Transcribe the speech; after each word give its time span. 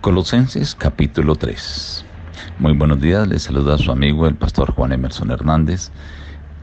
Colosenses 0.00 0.74
capítulo 0.74 1.36
3. 1.36 2.06
Muy 2.58 2.72
buenos 2.72 3.02
días, 3.02 3.28
les 3.28 3.42
saluda 3.42 3.74
a 3.74 3.78
su 3.78 3.92
amigo 3.92 4.26
el 4.26 4.34
pastor 4.34 4.72
Juan 4.72 4.92
Emerson 4.92 5.30
Hernández 5.30 5.90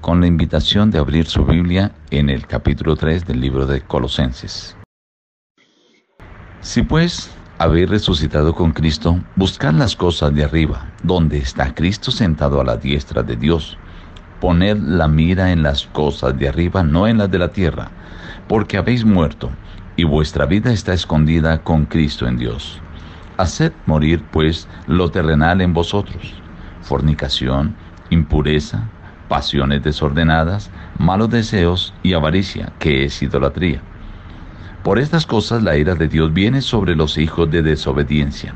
con 0.00 0.20
la 0.20 0.28
invitación 0.28 0.92
de 0.92 0.98
abrir 0.98 1.26
su 1.26 1.44
Biblia 1.44 1.90
en 2.12 2.30
el 2.30 2.46
capítulo 2.46 2.94
3 2.94 3.26
del 3.26 3.40
libro 3.40 3.66
de 3.66 3.80
Colosenses. 3.80 4.76
Si 6.60 6.82
pues 6.82 7.28
habéis 7.58 7.90
resucitado 7.90 8.54
con 8.54 8.70
Cristo, 8.70 9.18
buscad 9.34 9.74
las 9.74 9.96
cosas 9.96 10.32
de 10.32 10.44
arriba, 10.44 10.92
donde 11.02 11.38
está 11.38 11.74
Cristo 11.74 12.12
sentado 12.12 12.60
a 12.60 12.64
la 12.64 12.76
diestra 12.76 13.24
de 13.24 13.34
Dios. 13.34 13.76
Poned 14.40 14.78
la 14.78 15.08
mira 15.08 15.50
en 15.50 15.64
las 15.64 15.86
cosas 15.86 16.38
de 16.38 16.48
arriba, 16.48 16.84
no 16.84 17.08
en 17.08 17.18
las 17.18 17.32
de 17.32 17.38
la 17.40 17.50
tierra, 17.50 17.90
porque 18.46 18.76
habéis 18.76 19.04
muerto, 19.04 19.50
y 19.96 20.04
vuestra 20.04 20.46
vida 20.46 20.72
está 20.72 20.92
escondida 20.92 21.64
con 21.64 21.86
Cristo 21.86 22.28
en 22.28 22.36
Dios. 22.36 22.80
Haced 23.36 23.72
morir, 23.86 24.22
pues, 24.30 24.68
lo 24.86 25.10
terrenal 25.10 25.60
en 25.60 25.74
vosotros, 25.74 26.34
fornicación, 26.82 27.74
impureza, 28.10 28.84
pasiones 29.28 29.82
desordenadas, 29.82 30.70
malos 30.98 31.30
deseos 31.30 31.94
y 32.04 32.12
avaricia, 32.12 32.72
que 32.78 33.04
es 33.04 33.20
idolatría. 33.22 33.80
Por 34.84 35.00
estas 35.00 35.26
cosas 35.26 35.64
la 35.64 35.76
ira 35.76 35.96
de 35.96 36.06
Dios 36.06 36.32
viene 36.32 36.60
sobre 36.62 36.94
los 36.94 37.18
hijos 37.18 37.50
de 37.50 37.62
desobediencia. 37.62 38.54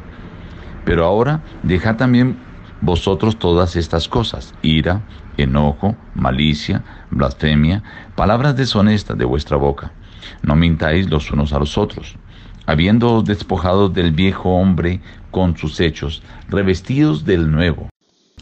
Pero 0.85 1.05
ahora 1.05 1.41
dejad 1.65 1.97
también 1.97 2.37
vosotros 2.81 3.37
todas 3.39 3.75
estas 3.75 4.09
cosas, 4.09 4.55
ira, 4.63 5.01
enojo, 5.39 5.97
malicia, 6.15 6.85
blasfemia, 7.11 7.83
palabras 8.15 8.55
deshonestas 8.55 9.19
de 9.19 9.25
vuestra 9.25 9.57
boca. 9.57 9.91
No 10.43 10.55
mintáis 10.55 11.11
los 11.11 11.33
unos 11.33 11.53
a 11.53 11.59
los 11.59 11.77
otros 11.77 12.17
habiendo 12.69 13.23
despojado 13.23 13.89
del 13.89 14.13
viejo 14.13 14.51
hombre 14.51 15.01
con 15.31 15.57
sus 15.57 15.81
hechos, 15.81 16.23
revestidos 16.51 17.25
del 17.25 17.51
nuevo, 17.51 17.89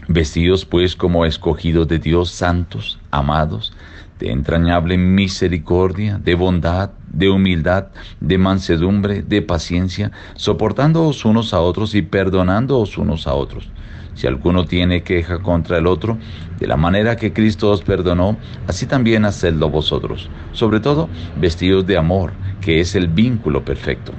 vestidos 0.09 0.65
pues 0.65 0.97
como 0.97 1.25
escogidos 1.25 1.87
de 1.87 2.01
Dios 2.01 2.31
santos, 2.31 2.99
amados, 3.13 3.73
de 4.19 4.33
entrañable 4.33 4.99
misericordia, 4.99 6.19
de 6.19 6.35
bondad, 6.35 6.91
de 7.13 7.29
humildad, 7.31 7.87
de 8.21 8.37
mansedumbre, 8.37 9.23
de 9.23 9.43
paciencia, 9.43 10.11
soportándoos 10.35 11.25
unos 11.25 11.55
a 11.55 11.61
otros 11.61 11.95
y 11.95 12.03
perdonándoos 12.03 12.99
unos 12.99 13.29
a 13.29 13.35
otros. 13.35 13.71
Si 14.17 14.27
alguno 14.27 14.65
tiene 14.65 15.03
queja 15.03 15.39
contra 15.39 15.77
el 15.77 15.87
otro, 15.87 16.17
de 16.59 16.67
la 16.67 16.77
manera 16.77 17.17
que 17.17 17.35
Cristo 17.35 17.71
os 17.71 17.83
perdonó, 17.83 18.39
así 18.67 18.87
también 18.87 19.27
hacedlo 19.27 19.69
vosotros. 19.69 20.31
Sobre 20.53 20.81
todo, 20.81 21.09
vestidos 21.39 21.87
de 21.87 21.99
amor, 21.99 22.33
que 22.63 22.81
es 22.81 22.95
el 22.95 23.09
vínculo 23.09 23.63
perfecto. 23.63 24.13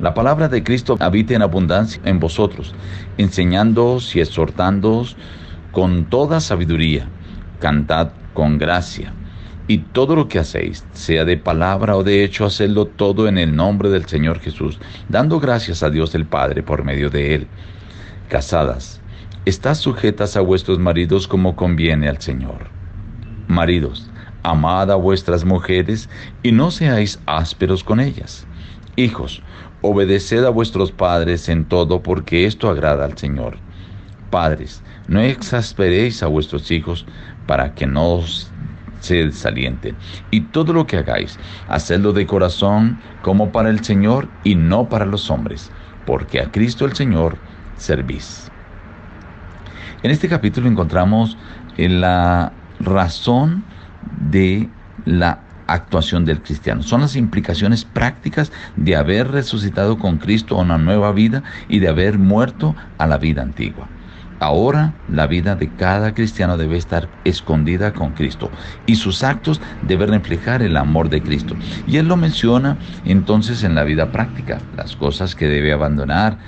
La 0.00 0.14
palabra 0.14 0.48
de 0.48 0.64
Cristo 0.64 0.96
habita 1.00 1.34
en 1.34 1.42
abundancia 1.42 2.00
en 2.06 2.18
vosotros, 2.18 2.74
enseñándoos 3.18 4.16
y 4.16 4.20
exhortándoos 4.20 5.16
con 5.70 6.06
toda 6.06 6.40
sabiduría. 6.40 7.06
Cantad 7.60 8.08
con 8.32 8.56
gracia. 8.56 9.12
Y 9.68 9.78
todo 9.78 10.16
lo 10.16 10.28
que 10.28 10.38
hacéis, 10.38 10.86
sea 10.92 11.26
de 11.26 11.36
palabra 11.36 11.96
o 11.96 12.02
de 12.02 12.24
hecho, 12.24 12.46
hacedlo 12.46 12.86
todo 12.86 13.28
en 13.28 13.36
el 13.36 13.54
nombre 13.54 13.90
del 13.90 14.06
Señor 14.06 14.40
Jesús, 14.40 14.80
dando 15.10 15.38
gracias 15.38 15.82
a 15.82 15.90
Dios 15.90 16.14
el 16.14 16.26
Padre 16.26 16.62
por 16.62 16.84
medio 16.84 17.10
de 17.10 17.34
Él. 17.34 17.48
Casadas, 18.28 19.01
estad 19.44 19.74
sujetas 19.74 20.36
a 20.36 20.40
vuestros 20.40 20.78
maridos 20.78 21.26
como 21.26 21.56
conviene 21.56 22.08
al 22.08 22.20
Señor. 22.20 22.68
Maridos, 23.48 24.08
amad 24.44 24.90
a 24.90 24.94
vuestras 24.94 25.44
mujeres 25.44 26.08
y 26.42 26.52
no 26.52 26.70
seáis 26.70 27.18
ásperos 27.26 27.82
con 27.82 27.98
ellas. 27.98 28.46
Hijos, 28.94 29.42
obedeced 29.80 30.44
a 30.44 30.50
vuestros 30.50 30.92
padres 30.92 31.48
en 31.48 31.64
todo 31.64 32.02
porque 32.02 32.46
esto 32.46 32.70
agrada 32.70 33.04
al 33.04 33.18
Señor. 33.18 33.58
Padres, 34.30 34.82
no 35.08 35.20
exasperéis 35.20 36.22
a 36.22 36.28
vuestros 36.28 36.70
hijos 36.70 37.04
para 37.46 37.74
que 37.74 37.86
no 37.86 38.22
se 39.00 39.26
desalienten. 39.26 39.96
Y 40.30 40.42
todo 40.42 40.72
lo 40.72 40.86
que 40.86 40.98
hagáis, 40.98 41.36
hacedlo 41.66 42.12
de 42.12 42.26
corazón 42.26 43.00
como 43.22 43.50
para 43.50 43.70
el 43.70 43.84
Señor 43.84 44.28
y 44.44 44.54
no 44.54 44.88
para 44.88 45.04
los 45.04 45.30
hombres, 45.30 45.72
porque 46.06 46.40
a 46.40 46.50
Cristo 46.52 46.84
el 46.84 46.94
Señor 46.94 47.38
servís. 47.74 48.51
En 50.02 50.10
este 50.10 50.28
capítulo 50.28 50.68
encontramos 50.68 51.36
la 51.76 52.52
razón 52.80 53.62
de 54.30 54.68
la 55.04 55.38
actuación 55.68 56.24
del 56.24 56.42
cristiano. 56.42 56.82
Son 56.82 57.02
las 57.02 57.14
implicaciones 57.14 57.84
prácticas 57.84 58.50
de 58.76 58.96
haber 58.96 59.30
resucitado 59.30 59.98
con 59.98 60.18
Cristo 60.18 60.56
a 60.56 60.62
una 60.62 60.76
nueva 60.76 61.12
vida 61.12 61.44
y 61.68 61.78
de 61.78 61.88
haber 61.88 62.18
muerto 62.18 62.74
a 62.98 63.06
la 63.06 63.18
vida 63.18 63.42
antigua. 63.42 63.86
Ahora 64.40 64.92
la 65.08 65.28
vida 65.28 65.54
de 65.54 65.68
cada 65.68 66.14
cristiano 66.14 66.56
debe 66.56 66.76
estar 66.76 67.08
escondida 67.22 67.92
con 67.92 68.10
Cristo 68.10 68.50
y 68.86 68.96
sus 68.96 69.22
actos 69.22 69.60
deben 69.82 70.10
reflejar 70.10 70.62
el 70.62 70.76
amor 70.76 71.10
de 71.10 71.22
Cristo. 71.22 71.54
Y 71.86 71.98
él 71.98 72.08
lo 72.08 72.16
menciona 72.16 72.76
entonces 73.04 73.62
en 73.62 73.76
la 73.76 73.84
vida 73.84 74.10
práctica, 74.10 74.58
las 74.76 74.96
cosas 74.96 75.36
que 75.36 75.46
debe 75.46 75.72
abandonar, 75.72 76.38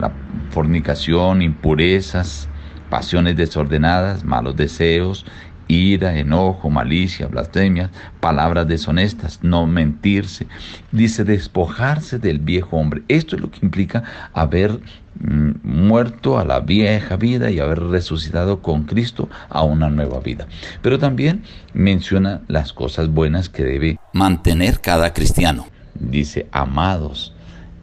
la 0.00 0.10
fornicación, 0.48 1.42
impurezas, 1.42 2.48
pasiones 2.90 3.36
desordenadas, 3.36 4.24
malos 4.24 4.56
deseos, 4.56 5.24
ira, 5.68 6.18
enojo, 6.18 6.70
malicia, 6.70 7.26
blasfemias, 7.26 7.90
palabras 8.20 8.68
deshonestas, 8.68 9.40
no 9.42 9.66
mentirse. 9.66 10.46
Dice 10.92 11.24
despojarse 11.24 12.18
del 12.18 12.38
viejo 12.38 12.76
hombre. 12.76 13.02
Esto 13.08 13.36
es 13.36 13.42
lo 13.42 13.50
que 13.50 13.60
implica 13.62 14.02
haber 14.32 14.80
mm, 15.20 15.50
muerto 15.62 16.38
a 16.38 16.44
la 16.44 16.60
vieja 16.60 17.16
vida 17.16 17.50
y 17.50 17.60
haber 17.60 17.80
resucitado 17.80 18.60
con 18.60 18.84
Cristo 18.84 19.28
a 19.48 19.62
una 19.62 19.88
nueva 19.88 20.20
vida. 20.20 20.46
Pero 20.82 20.98
también 20.98 21.42
menciona 21.72 22.42
las 22.48 22.72
cosas 22.72 23.08
buenas 23.08 23.48
que 23.48 23.64
debe 23.64 23.98
mantener 24.12 24.80
cada 24.80 25.12
cristiano. 25.12 25.66
Dice, 25.94 26.48
amados, 26.50 27.33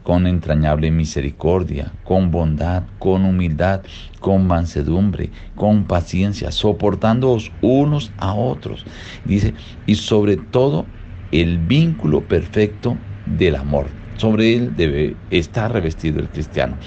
con 0.02 0.26
entrañable 0.26 0.90
misericordia, 0.90 1.92
con 2.02 2.30
bondad, 2.30 2.84
con 2.98 3.24
humildad, 3.24 3.82
con 4.20 4.46
mansedumbre, 4.46 5.32
con 5.54 5.86
paciencia, 5.86 6.50
soportándoos 6.50 7.52
unos 7.60 8.12
a 8.16 8.34
otros. 8.34 8.84
Dice, 9.24 9.54
y 9.86 9.94
sobre 9.96 10.36
todo 10.36 10.86
el 11.30 11.58
vínculo 11.58 12.26
perfecto 12.28 13.02
del 13.24 13.56
amor. 13.56 13.94
Sobre 14.14 14.54
él 14.54 14.76
debe 14.76 15.16
estar 15.30 15.72
revestido 15.72 16.20
el 16.20 16.30
cristiano. 16.30 16.78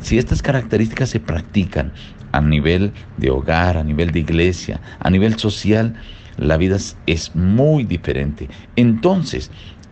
Si 0.00 0.18
estas 0.18 0.42
características 0.42 1.10
se 1.10 1.20
practican 1.20 1.92
a 2.32 2.40
nivel 2.40 2.92
de 3.16 3.30
hogar, 3.30 3.76
a 3.76 3.84
nivel 3.84 4.10
de 4.12 4.20
iglesia, 4.20 4.80
a 5.00 5.10
nivel 5.10 5.38
social, 5.38 5.94
la 6.36 6.56
vida 6.56 6.76
es 7.06 7.34
muy 7.34 7.84
diferente. 7.84 8.48
Entonces, 8.76 9.50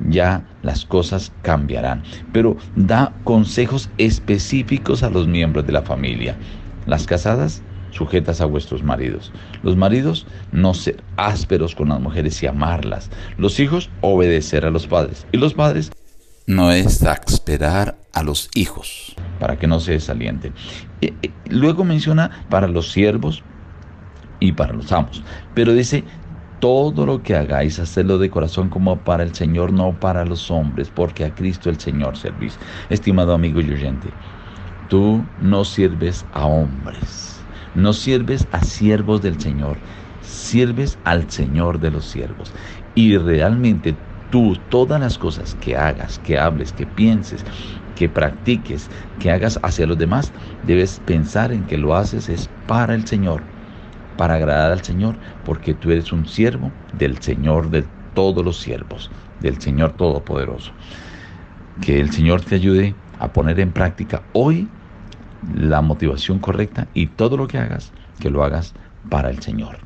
ya 0.08 0.46
las 0.62 0.84
cosas 0.84 1.32
cambiarán. 1.42 2.02
Pero 2.32 2.56
da 2.76 3.12
consejos 3.24 3.90
específicos 3.98 5.02
a 5.02 5.10
los 5.10 5.26
miembros 5.26 5.66
de 5.66 5.72
la 5.72 5.82
familia. 5.82 6.36
Las 6.86 7.06
casadas, 7.06 7.62
sujetas 7.90 8.40
a 8.40 8.46
vuestros 8.46 8.82
maridos. 8.82 9.32
Los 9.62 9.76
maridos, 9.76 10.26
no 10.52 10.74
ser 10.74 11.02
ásperos 11.16 11.74
con 11.74 11.88
las 11.88 12.00
mujeres 12.00 12.42
y 12.42 12.46
amarlas. 12.46 13.10
Los 13.38 13.58
hijos, 13.60 13.90
obedecer 14.00 14.64
a 14.64 14.70
los 14.70 14.86
padres. 14.86 15.26
Y 15.32 15.38
los 15.38 15.54
padres, 15.54 15.90
no 16.46 16.70
exasperar 16.70 17.96
a 18.12 18.22
los 18.22 18.50
hijos 18.54 19.16
para 19.40 19.58
que 19.58 19.66
no 19.66 19.80
se 19.80 19.92
desalienten. 19.92 20.54
Eh, 21.00 21.12
eh, 21.22 21.30
luego 21.48 21.84
menciona 21.84 22.44
para 22.48 22.68
los 22.68 22.92
siervos 22.92 23.42
y 24.38 24.52
para 24.52 24.72
los 24.72 24.92
amos. 24.92 25.22
Pero 25.54 25.72
dice, 25.72 26.04
todo 26.60 27.06
lo 27.06 27.22
que 27.22 27.36
hagáis, 27.36 27.78
hacedlo 27.78 28.18
de 28.18 28.30
corazón 28.30 28.68
como 28.68 28.96
para 28.98 29.22
el 29.22 29.34
Señor, 29.34 29.72
no 29.72 29.92
para 29.98 30.24
los 30.24 30.50
hombres, 30.50 30.90
porque 30.90 31.24
a 31.24 31.34
Cristo 31.34 31.70
el 31.70 31.78
Señor 31.78 32.16
servís. 32.16 32.58
Estimado 32.88 33.34
amigo 33.34 33.60
y 33.60 33.70
oyente, 33.70 34.08
tú 34.88 35.24
no 35.40 35.64
sirves 35.64 36.24
a 36.32 36.46
hombres, 36.46 37.46
no 37.74 37.92
sirves 37.92 38.46
a 38.52 38.62
siervos 38.62 39.22
del 39.22 39.40
Señor, 39.40 39.76
sirves 40.20 40.98
al 41.04 41.30
Señor 41.30 41.80
de 41.80 41.90
los 41.90 42.06
siervos. 42.06 42.52
Y 42.94 43.18
realmente 43.18 43.96
tú, 44.30 44.56
todas 44.70 45.00
las 45.00 45.18
cosas 45.18 45.54
que 45.56 45.76
hagas, 45.76 46.18
que 46.20 46.38
hables, 46.38 46.72
que 46.72 46.86
pienses, 46.86 47.44
que 47.94 48.08
practiques, 48.08 48.90
que 49.18 49.30
hagas 49.30 49.58
hacia 49.62 49.86
los 49.86 49.98
demás, 49.98 50.32
debes 50.62 51.00
pensar 51.04 51.52
en 51.52 51.66
que 51.66 51.78
lo 51.78 51.96
haces 51.96 52.28
es 52.28 52.50
para 52.66 52.94
el 52.94 53.06
Señor 53.06 53.55
para 54.16 54.34
agradar 54.34 54.72
al 54.72 54.82
Señor, 54.82 55.16
porque 55.44 55.74
tú 55.74 55.90
eres 55.90 56.12
un 56.12 56.26
siervo 56.26 56.70
del 56.92 57.18
Señor 57.22 57.70
de 57.70 57.84
todos 58.14 58.44
los 58.44 58.58
siervos, 58.60 59.10
del 59.40 59.60
Señor 59.60 59.92
Todopoderoso. 59.92 60.72
Que 61.80 62.00
el 62.00 62.10
Señor 62.10 62.40
te 62.42 62.54
ayude 62.54 62.94
a 63.18 63.32
poner 63.32 63.60
en 63.60 63.72
práctica 63.72 64.22
hoy 64.32 64.68
la 65.54 65.82
motivación 65.82 66.38
correcta 66.38 66.88
y 66.94 67.08
todo 67.08 67.36
lo 67.36 67.46
que 67.46 67.58
hagas, 67.58 67.92
que 68.18 68.30
lo 68.30 68.42
hagas 68.44 68.74
para 69.08 69.30
el 69.30 69.42
Señor. 69.42 69.78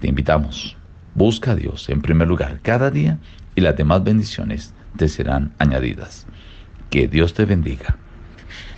Te 0.00 0.08
invitamos, 0.08 0.76
busca 1.14 1.52
a 1.52 1.56
Dios 1.56 1.88
en 1.88 2.02
primer 2.02 2.28
lugar 2.28 2.60
cada 2.62 2.90
día 2.90 3.18
y 3.54 3.62
las 3.62 3.76
demás 3.76 4.04
bendiciones 4.04 4.74
te 4.96 5.08
serán 5.08 5.54
añadidas. 5.58 6.26
Que 6.90 7.08
Dios 7.08 7.34
te 7.34 7.44
bendiga. 7.46 7.96